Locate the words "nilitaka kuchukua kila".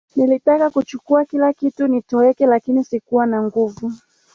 0.15-1.53